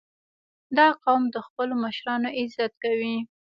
[0.77, 3.17] •دا قوم د خپلو مشرانو عزت کوي.